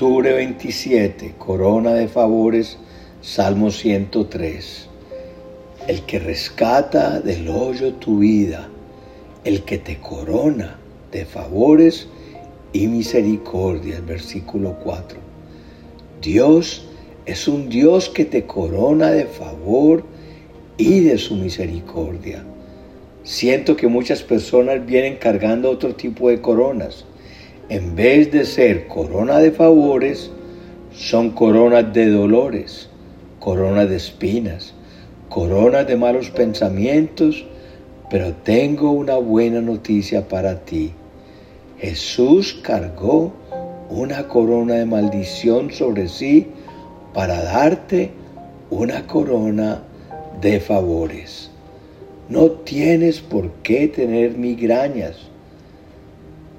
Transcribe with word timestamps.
Octubre 0.00 0.32
27, 0.32 1.34
corona 1.38 1.92
de 1.92 2.06
favores, 2.06 2.78
Salmo 3.20 3.72
103. 3.72 4.88
El 5.88 6.02
que 6.02 6.20
rescata 6.20 7.18
del 7.18 7.48
hoyo 7.48 7.94
tu 7.94 8.20
vida, 8.20 8.68
el 9.42 9.64
que 9.64 9.78
te 9.78 9.98
corona 9.98 10.78
de 11.10 11.24
favores 11.24 12.06
y 12.72 12.86
misericordia, 12.86 14.00
versículo 14.00 14.76
4. 14.84 15.18
Dios 16.22 16.86
es 17.26 17.48
un 17.48 17.68
Dios 17.68 18.08
que 18.08 18.24
te 18.24 18.46
corona 18.46 19.10
de 19.10 19.26
favor 19.26 20.04
y 20.76 21.00
de 21.00 21.18
su 21.18 21.34
misericordia. 21.34 22.44
Siento 23.24 23.74
que 23.74 23.88
muchas 23.88 24.22
personas 24.22 24.86
vienen 24.86 25.16
cargando 25.16 25.68
otro 25.68 25.96
tipo 25.96 26.28
de 26.28 26.40
coronas 26.40 27.04
en 27.68 27.94
vez 27.94 28.30
de 28.32 28.44
ser 28.44 28.86
corona 28.88 29.38
de 29.38 29.50
favores, 29.50 30.30
son 30.92 31.30
coronas 31.30 31.92
de 31.92 32.10
dolores, 32.10 32.88
coronas 33.40 33.88
de 33.90 33.96
espinas, 33.96 34.74
coronas 35.28 35.86
de 35.86 35.96
malos 35.96 36.30
pensamientos, 36.30 37.44
pero 38.10 38.32
tengo 38.32 38.90
una 38.92 39.16
buena 39.16 39.60
noticia 39.60 40.26
para 40.28 40.64
ti. 40.64 40.92
Jesús 41.78 42.58
cargó 42.62 43.32
una 43.90 44.26
corona 44.28 44.74
de 44.74 44.86
maldición 44.86 45.70
sobre 45.70 46.08
sí 46.08 46.46
para 47.12 47.42
darte 47.42 48.10
una 48.70 49.06
corona 49.06 49.82
de 50.40 50.58
favores. 50.58 51.50
No 52.30 52.50
tienes 52.50 53.20
por 53.20 53.50
qué 53.62 53.88
tener 53.88 54.36
migrañas 54.36 55.28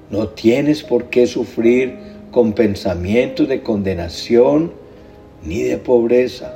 no 0.09 0.29
tienes 0.29 0.83
por 0.83 1.05
qué 1.05 1.27
sufrir 1.27 1.97
con 2.31 2.53
pensamientos 2.53 3.47
de 3.47 3.61
condenación 3.61 4.71
ni 5.43 5.63
de 5.63 5.77
pobreza. 5.77 6.53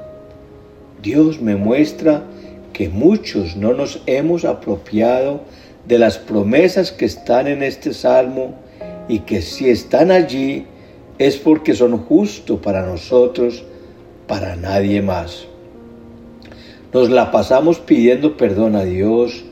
Dios 1.02 1.42
me 1.42 1.56
muestra 1.56 2.24
que 2.72 2.90
muchos 2.90 3.56
no 3.56 3.74
nos 3.74 4.02
hemos 4.06 4.46
apropiado 4.46 5.42
de 5.88 6.00
las 6.00 6.18
promesas 6.18 6.92
que 6.92 7.06
están 7.06 7.48
en 7.48 7.62
este 7.62 7.94
salmo 7.94 8.56
y 9.08 9.20
que 9.20 9.42
si 9.42 9.70
están 9.70 10.12
allí 10.12 10.66
es 11.20 11.38
porque 11.38 11.76
son 11.76 11.98
justos 12.00 12.60
para 12.62 12.86
nosotros, 12.86 13.64
para 14.28 14.56
nadie 14.56 15.02
más. 15.02 15.46
Nos 16.94 17.10
la 17.10 17.32
pasamos 17.32 17.80
pidiendo 17.80 18.38
perdón 18.38 18.76
a 18.76 18.84
Dios, 18.84 19.44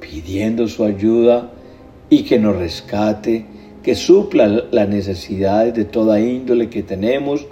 pidiendo 0.00 0.68
su 0.68 0.84
ayuda, 0.84 1.50
y 2.12 2.24
que 2.24 2.38
nos 2.38 2.56
rescate, 2.56 3.46
que 3.82 3.94
supla 3.94 4.46
las 4.46 4.86
necesidades 4.86 5.72
de 5.72 5.86
toda 5.86 6.20
índole 6.20 6.68
que 6.68 6.82
tenemos 6.82 7.46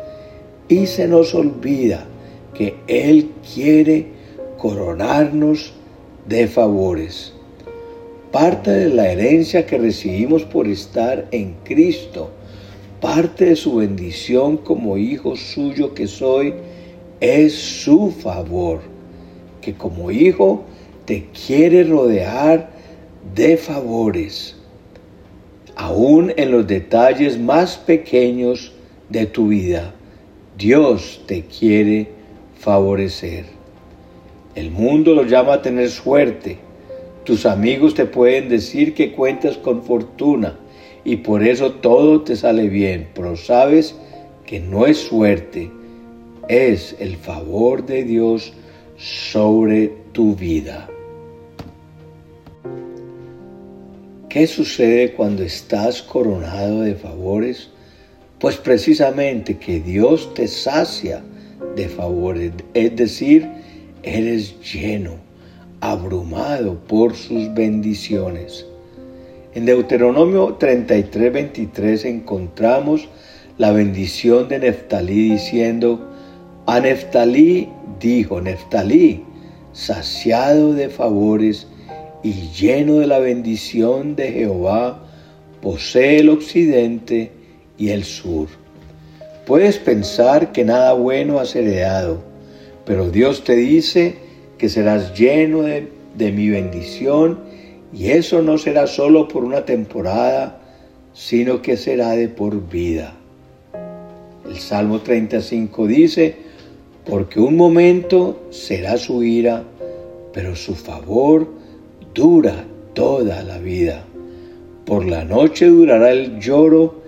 y 0.68 0.86
se 0.86 1.08
nos 1.08 1.34
olvida 1.34 2.04
que 2.52 2.74
Él 2.86 3.30
quiere 3.54 4.08
coronarnos 4.58 5.72
de 6.28 6.46
favores. 6.46 7.32
Parte 8.32 8.70
de 8.70 8.90
la 8.90 9.10
herencia 9.10 9.64
que 9.64 9.78
recibimos 9.78 10.44
por 10.44 10.68
estar 10.68 11.26
en 11.30 11.54
Cristo, 11.64 12.28
parte 13.00 13.46
de 13.46 13.56
su 13.56 13.76
bendición 13.76 14.58
como 14.58 14.98
hijo 14.98 15.36
suyo 15.36 15.94
que 15.94 16.06
soy, 16.06 16.52
es 17.18 17.54
su 17.54 18.10
favor, 18.10 18.80
que 19.62 19.72
como 19.72 20.10
hijo 20.10 20.64
te 21.06 21.28
quiere 21.46 21.82
rodear 21.84 22.78
de 23.34 23.56
favores, 23.56 24.56
aún 25.76 26.32
en 26.36 26.50
los 26.50 26.66
detalles 26.66 27.38
más 27.38 27.76
pequeños 27.76 28.72
de 29.08 29.26
tu 29.26 29.48
vida. 29.48 29.94
Dios 30.58 31.22
te 31.26 31.44
quiere 31.44 32.08
favorecer. 32.58 33.46
El 34.54 34.70
mundo 34.70 35.14
lo 35.14 35.24
llama 35.24 35.54
a 35.54 35.62
tener 35.62 35.90
suerte. 35.90 36.58
Tus 37.24 37.46
amigos 37.46 37.94
te 37.94 38.04
pueden 38.04 38.48
decir 38.48 38.94
que 38.94 39.12
cuentas 39.12 39.56
con 39.56 39.82
fortuna 39.82 40.58
y 41.04 41.16
por 41.16 41.42
eso 41.42 41.72
todo 41.72 42.22
te 42.22 42.36
sale 42.36 42.68
bien, 42.68 43.08
pero 43.14 43.36
sabes 43.36 43.94
que 44.44 44.60
no 44.60 44.86
es 44.86 44.98
suerte, 44.98 45.70
es 46.48 46.96
el 46.98 47.16
favor 47.16 47.86
de 47.86 48.04
Dios 48.04 48.52
sobre 48.96 49.92
tu 50.12 50.34
vida. 50.34 50.89
¿Qué 54.30 54.46
sucede 54.46 55.12
cuando 55.14 55.42
estás 55.42 56.02
coronado 56.02 56.82
de 56.82 56.94
favores? 56.94 57.68
Pues 58.38 58.56
precisamente 58.58 59.58
que 59.58 59.80
Dios 59.80 60.32
te 60.34 60.46
sacia 60.46 61.20
de 61.74 61.88
favores, 61.88 62.52
es 62.72 62.94
decir, 62.94 63.50
eres 64.04 64.54
lleno, 64.60 65.14
abrumado 65.80 66.78
por 66.78 67.16
sus 67.16 67.52
bendiciones. 67.54 68.64
En 69.52 69.66
Deuteronomio 69.66 70.54
33, 70.60 71.32
23 71.32 72.04
encontramos 72.04 73.08
la 73.58 73.72
bendición 73.72 74.46
de 74.46 74.60
Neftalí 74.60 75.30
diciendo, 75.30 76.08
a 76.66 76.78
Neftalí 76.78 77.68
dijo, 77.98 78.40
Neftalí, 78.40 79.24
saciado 79.72 80.72
de 80.74 80.88
favores, 80.88 81.66
y 82.22 82.32
lleno 82.50 82.98
de 82.98 83.06
la 83.06 83.18
bendición 83.18 84.16
de 84.16 84.32
Jehová, 84.32 85.02
posee 85.62 86.20
el 86.20 86.28
occidente 86.28 87.30
y 87.78 87.90
el 87.90 88.04
sur. 88.04 88.48
Puedes 89.46 89.78
pensar 89.78 90.52
que 90.52 90.64
nada 90.64 90.92
bueno 90.92 91.40
has 91.40 91.56
heredado, 91.56 92.22
pero 92.84 93.10
Dios 93.10 93.44
te 93.44 93.56
dice 93.56 94.16
que 94.58 94.68
serás 94.68 95.18
lleno 95.18 95.62
de, 95.62 95.88
de 96.16 96.32
mi 96.32 96.50
bendición 96.50 97.40
y 97.92 98.10
eso 98.10 98.42
no 98.42 98.58
será 98.58 98.86
solo 98.86 99.26
por 99.28 99.44
una 99.44 99.64
temporada, 99.64 100.60
sino 101.12 101.62
que 101.62 101.76
será 101.76 102.10
de 102.10 102.28
por 102.28 102.68
vida. 102.68 103.14
El 104.46 104.56
Salmo 104.58 105.00
35 105.00 105.86
dice, 105.86 106.36
porque 107.04 107.40
un 107.40 107.56
momento 107.56 108.40
será 108.50 108.96
su 108.98 109.22
ira, 109.22 109.64
pero 110.32 110.54
su 110.54 110.74
favor 110.74 111.59
dura 112.14 112.64
toda 112.94 113.42
la 113.42 113.58
vida. 113.58 114.04
Por 114.84 115.06
la 115.06 115.24
noche 115.24 115.66
durará 115.66 116.10
el 116.10 116.40
lloro 116.40 117.02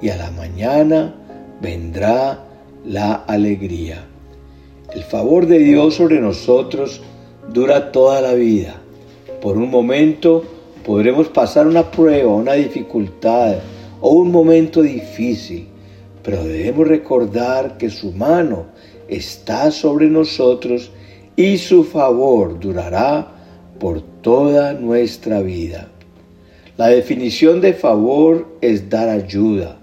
y 0.00 0.08
a 0.08 0.16
la 0.16 0.30
mañana 0.30 1.14
vendrá 1.60 2.44
la 2.84 3.14
alegría. 3.14 4.04
El 4.92 5.02
favor 5.02 5.46
de 5.46 5.58
Dios 5.58 5.94
sobre 5.94 6.20
nosotros 6.20 7.02
dura 7.52 7.90
toda 7.90 8.20
la 8.20 8.34
vida. 8.34 8.76
Por 9.40 9.56
un 9.56 9.70
momento 9.70 10.44
podremos 10.84 11.28
pasar 11.28 11.66
una 11.66 11.90
prueba, 11.90 12.32
una 12.32 12.52
dificultad 12.52 13.56
o 14.00 14.10
un 14.10 14.30
momento 14.30 14.82
difícil, 14.82 15.66
pero 16.22 16.44
debemos 16.44 16.86
recordar 16.86 17.76
que 17.76 17.90
su 17.90 18.12
mano 18.12 18.66
está 19.08 19.70
sobre 19.70 20.06
nosotros 20.06 20.90
y 21.36 21.58
su 21.58 21.84
favor 21.84 22.60
durará 22.60 23.32
por 23.78 24.13
toda 24.24 24.72
nuestra 24.72 25.42
vida. 25.42 25.88
La 26.78 26.88
definición 26.88 27.60
de 27.60 27.74
favor 27.74 28.56
es 28.62 28.88
dar 28.88 29.10
ayuda, 29.10 29.76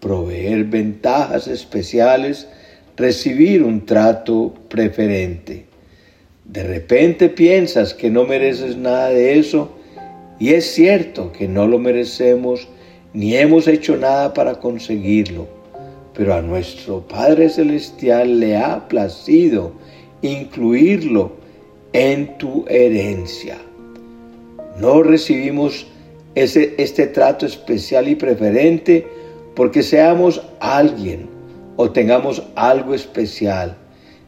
proveer 0.00 0.64
ventajas 0.64 1.48
especiales, 1.48 2.46
recibir 2.94 3.62
un 3.62 3.86
trato 3.86 4.52
preferente. 4.68 5.64
De 6.44 6.62
repente 6.62 7.30
piensas 7.30 7.94
que 7.94 8.10
no 8.10 8.24
mereces 8.24 8.76
nada 8.76 9.08
de 9.08 9.38
eso 9.38 9.70
y 10.38 10.50
es 10.50 10.66
cierto 10.66 11.32
que 11.32 11.48
no 11.48 11.66
lo 11.66 11.78
merecemos 11.78 12.68
ni 13.14 13.34
hemos 13.34 13.66
hecho 13.66 13.96
nada 13.96 14.34
para 14.34 14.56
conseguirlo, 14.56 15.48
pero 16.12 16.34
a 16.34 16.42
nuestro 16.42 17.00
Padre 17.08 17.48
Celestial 17.48 18.40
le 18.40 18.58
ha 18.58 18.88
placido 18.88 19.72
incluirlo 20.20 21.32
en 21.94 22.36
tu 22.36 22.66
herencia. 22.68 23.56
No 24.78 25.02
recibimos 25.02 25.86
ese, 26.34 26.74
este 26.78 27.06
trato 27.06 27.46
especial 27.46 28.08
y 28.08 28.14
preferente 28.14 29.06
porque 29.54 29.82
seamos 29.82 30.42
alguien 30.60 31.28
o 31.76 31.90
tengamos 31.90 32.42
algo 32.54 32.94
especial, 32.94 33.76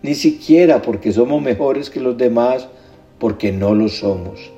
ni 0.02 0.14
siquiera 0.14 0.82
porque 0.82 1.12
somos 1.12 1.42
mejores 1.42 1.90
que 1.90 2.00
los 2.00 2.16
demás, 2.16 2.68
porque 3.18 3.52
no 3.52 3.74
lo 3.74 3.88
somos. 3.88 4.50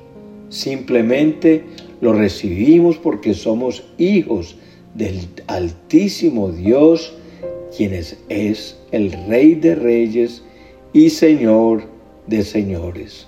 Simplemente 0.49 1.63
lo 2.01 2.13
recibimos 2.13 2.97
porque 2.97 3.33
somos 3.33 3.83
hijos 3.97 4.55
del 4.95 5.27
Altísimo 5.47 6.51
Dios, 6.51 7.13
quien 7.75 7.93
es, 7.93 8.17
es 8.29 8.77
el 8.91 9.11
Rey 9.27 9.55
de 9.55 9.75
Reyes 9.75 10.43
y 10.93 11.09
Señor 11.09 11.83
de 12.27 12.43
señores. 12.43 13.27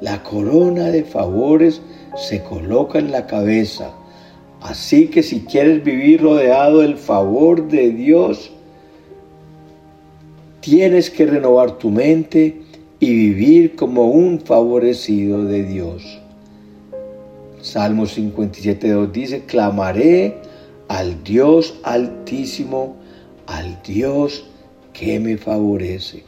La 0.00 0.22
corona 0.22 0.90
de 0.90 1.04
favores 1.04 1.80
se 2.16 2.42
coloca 2.42 2.98
en 2.98 3.12
la 3.12 3.26
cabeza, 3.26 3.92
Así 4.60 5.08
que 5.08 5.22
si 5.22 5.40
quieres 5.42 5.84
vivir 5.84 6.22
rodeado 6.22 6.80
del 6.80 6.96
favor 6.96 7.68
de 7.68 7.90
Dios, 7.90 8.50
tienes 10.60 11.10
que 11.10 11.26
renovar 11.26 11.78
tu 11.78 11.90
mente 11.90 12.62
y 12.98 13.14
vivir 13.14 13.76
como 13.76 14.06
un 14.06 14.40
favorecido 14.40 15.44
de 15.44 15.62
Dios. 15.62 16.20
Salmo 17.60 18.06
57.2 18.06 19.12
dice, 19.12 19.44
clamaré 19.44 20.38
al 20.88 21.22
Dios 21.22 21.78
altísimo, 21.82 22.96
al 23.46 23.80
Dios 23.82 24.46
que 24.92 25.20
me 25.20 25.36
favorece. 25.36 26.24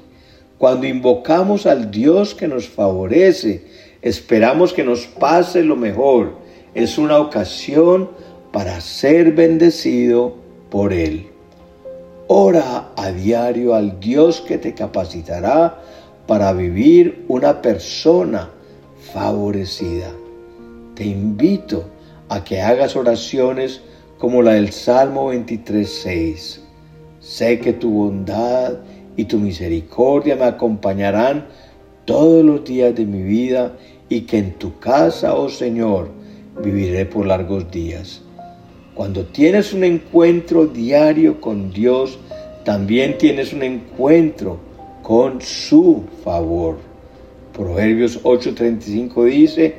Cuando 0.58 0.88
invocamos 0.88 1.66
al 1.66 1.90
Dios 1.92 2.34
que 2.34 2.48
nos 2.48 2.68
favorece, 2.68 3.64
esperamos 4.02 4.72
que 4.72 4.82
nos 4.82 5.06
pase 5.06 5.62
lo 5.62 5.76
mejor. 5.76 6.32
Es 6.74 6.98
una 6.98 7.18
ocasión 7.18 8.10
para 8.52 8.80
ser 8.80 9.32
bendecido 9.32 10.34
por 10.68 10.92
Él. 10.92 11.28
Ora 12.26 12.90
a 12.96 13.12
diario 13.12 13.74
al 13.74 14.00
Dios 14.00 14.40
que 14.40 14.58
te 14.58 14.74
capacitará 14.74 15.80
para 16.26 16.52
vivir 16.52 17.24
una 17.28 17.62
persona 17.62 18.50
favorecida. 19.12 20.10
Te 20.94 21.04
invito 21.04 21.84
a 22.28 22.42
que 22.42 22.60
hagas 22.60 22.96
oraciones 22.96 23.80
como 24.18 24.42
la 24.42 24.54
del 24.54 24.72
Salmo 24.72 25.32
23.6. 25.32 26.58
Sé 27.20 27.60
que 27.60 27.72
tu 27.72 27.90
bondad 27.90 28.78
y 29.18 29.24
tu 29.24 29.38
misericordia 29.38 30.36
me 30.36 30.44
acompañarán 30.44 31.46
todos 32.04 32.44
los 32.44 32.64
días 32.64 32.94
de 32.94 33.04
mi 33.04 33.20
vida 33.24 33.72
y 34.08 34.20
que 34.22 34.38
en 34.38 34.52
tu 34.52 34.78
casa, 34.78 35.34
oh 35.34 35.48
Señor, 35.48 36.08
viviré 36.62 37.04
por 37.04 37.26
largos 37.26 37.68
días. 37.68 38.22
Cuando 38.94 39.26
tienes 39.26 39.72
un 39.72 39.82
encuentro 39.82 40.66
diario 40.66 41.40
con 41.40 41.72
Dios, 41.72 42.16
también 42.64 43.18
tienes 43.18 43.52
un 43.52 43.64
encuentro 43.64 44.60
con 45.02 45.40
su 45.42 46.04
favor. 46.22 46.78
Proverbios 47.52 48.22
8:35 48.22 49.24
dice, 49.24 49.74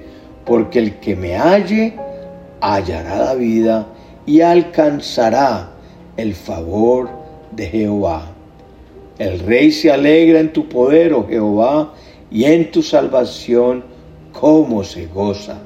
porque 0.45 0.80
el 0.80 1.00
que 1.00 1.15
me 1.15 1.38
halle 1.38 1.94
hallará 2.59 3.19
la 3.19 3.36
vida 3.36 3.88
y 4.25 4.41
alcanzará 4.41 5.71
el 6.18 6.33
favor 6.36 7.09
de 7.51 7.68
Jehová. 7.68 8.36
El 9.19 9.39
rey 9.39 9.71
se 9.71 9.92
alegra 9.92 10.39
en 10.39 10.54
tu 10.54 10.69
poder, 10.69 11.13
oh 11.13 11.27
Jehová, 11.27 11.94
y 12.31 12.45
en 12.45 12.71
tu 12.71 12.81
salvación, 12.81 13.83
como 14.31 14.83
se 14.83 15.07
goza. 15.07 15.60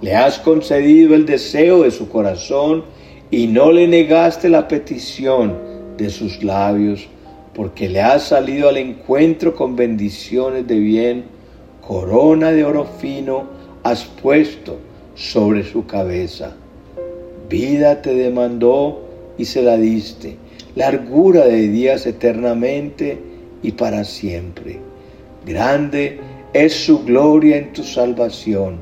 Le 0.00 0.14
has 0.14 0.38
concedido 0.38 1.14
el 1.14 1.26
deseo 1.26 1.82
de 1.82 1.90
su 1.90 2.08
corazón 2.08 2.84
y 3.30 3.46
no 3.48 3.70
le 3.70 3.86
negaste 3.86 4.48
la 4.48 4.66
petición 4.66 5.54
de 5.98 6.10
sus 6.10 6.42
labios, 6.42 7.06
porque 7.54 7.88
le 7.88 8.00
has 8.00 8.24
salido 8.24 8.68
al 8.68 8.78
encuentro 8.78 9.54
con 9.54 9.76
bendiciones 9.76 10.66
de 10.66 10.78
bien, 10.78 11.24
corona 11.86 12.52
de 12.52 12.64
oro 12.64 12.86
fino 12.98 13.44
has 13.82 14.04
puesto 14.04 14.78
sobre 15.14 15.64
su 15.64 15.86
cabeza. 15.86 16.54
Vida 17.48 18.02
te 18.02 18.14
demandó 18.14 19.02
y 19.38 19.44
se 19.44 19.62
la 19.62 19.76
diste, 19.76 20.36
largura 20.76 21.44
de 21.46 21.68
días 21.68 22.06
eternamente 22.06 23.18
y 23.62 23.72
para 23.72 24.04
siempre. 24.04 24.78
Grande 25.44 26.20
es 26.52 26.72
su 26.72 27.02
gloria 27.04 27.56
en 27.56 27.72
tu 27.72 27.82
salvación, 27.82 28.78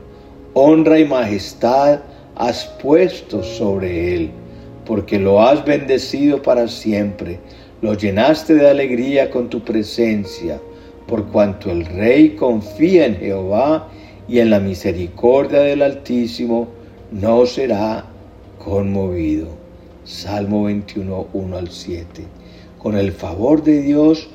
honra 0.52 0.98
y 0.98 1.06
majestad 1.06 2.00
has 2.36 2.66
puesto 2.82 3.42
sobre 3.42 4.14
él 4.14 4.30
porque 4.84 5.18
lo 5.18 5.40
has 5.40 5.64
bendecido 5.64 6.42
para 6.42 6.68
siempre, 6.68 7.38
lo 7.80 7.94
llenaste 7.94 8.54
de 8.54 8.68
alegría 8.68 9.30
con 9.30 9.48
tu 9.48 9.60
presencia, 9.60 10.60
por 11.06 11.26
cuanto 11.26 11.70
el 11.70 11.84
Rey 11.86 12.30
confía 12.30 13.06
en 13.06 13.16
Jehová 13.16 13.88
y 14.28 14.38
en 14.38 14.50
la 14.50 14.60
misericordia 14.60 15.60
del 15.60 15.82
Altísimo, 15.82 16.68
no 17.12 17.46
será 17.46 18.04
conmovido. 18.62 19.63
Salmo 20.04 20.64
21, 20.64 21.28
1 21.32 21.56
al 21.56 21.70
7. 21.70 22.24
Con 22.78 22.94
el 22.94 23.10
favor 23.10 23.62
de 23.62 23.80
Dios 23.80 24.28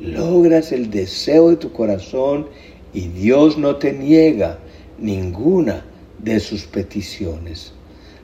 logras 0.00 0.72
el 0.72 0.90
deseo 0.90 1.50
de 1.50 1.56
tu 1.56 1.72
corazón 1.72 2.46
y 2.94 3.08
Dios 3.08 3.58
no 3.58 3.76
te 3.76 3.92
niega 3.92 4.58
ninguna 4.98 5.84
de 6.18 6.40
sus 6.40 6.64
peticiones. 6.64 7.74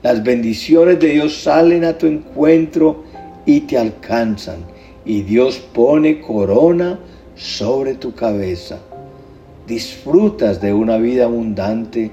Las 0.02 0.22
bendiciones 0.22 0.98
de 0.98 1.08
Dios 1.08 1.42
salen 1.42 1.84
a 1.84 1.98
tu 1.98 2.06
encuentro 2.06 3.04
y 3.44 3.60
te 3.60 3.76
alcanzan. 3.76 4.64
Y 5.04 5.20
Dios 5.20 5.58
pone 5.58 6.22
corona 6.22 6.98
sobre 7.34 7.94
tu 7.94 8.14
cabeza. 8.14 8.80
Disfrutas 9.66 10.62
de 10.62 10.72
una 10.72 10.96
vida 10.96 11.24
abundante. 11.24 12.10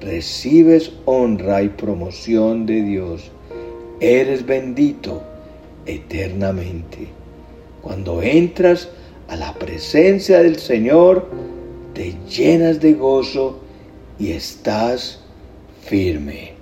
Recibes 0.00 0.92
honra 1.04 1.62
y 1.64 1.68
promoción 1.70 2.64
de 2.64 2.82
Dios. 2.82 3.32
Eres 4.00 4.46
bendito 4.46 5.22
eternamente. 5.86 7.08
Cuando 7.82 8.22
entras 8.22 8.88
a 9.28 9.36
la 9.36 9.54
presencia 9.54 10.42
del 10.42 10.58
Señor, 10.58 11.28
te 11.94 12.14
llenas 12.28 12.80
de 12.80 12.94
gozo 12.94 13.60
y 14.18 14.32
estás 14.32 15.20
firme. 15.82 16.59